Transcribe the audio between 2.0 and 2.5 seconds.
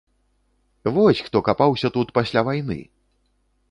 пасля